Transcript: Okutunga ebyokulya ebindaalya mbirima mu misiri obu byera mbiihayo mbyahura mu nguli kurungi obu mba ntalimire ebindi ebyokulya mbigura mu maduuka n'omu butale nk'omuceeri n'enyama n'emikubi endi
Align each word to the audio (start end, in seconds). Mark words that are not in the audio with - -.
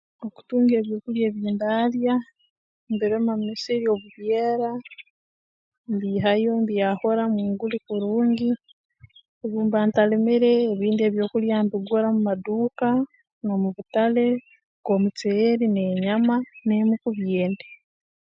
Okutunga 0.25 0.73
ebyokulya 0.81 1.23
ebindaalya 1.27 2.15
mbirima 2.93 3.31
mu 3.39 3.43
misiri 3.49 3.85
obu 3.93 4.07
byera 4.17 4.71
mbiihayo 5.93 6.51
mbyahura 6.63 7.23
mu 7.33 7.41
nguli 7.49 7.77
kurungi 7.87 8.49
obu 9.43 9.57
mba 9.65 9.79
ntalimire 9.87 10.51
ebindi 10.73 11.01
ebyokulya 11.09 11.55
mbigura 11.65 12.07
mu 12.15 12.21
maduuka 12.27 12.89
n'omu 13.43 13.69
butale 13.75 14.27
nk'omuceeri 14.79 15.65
n'enyama 15.69 16.35
n'emikubi 16.65 17.27
endi 17.43 17.69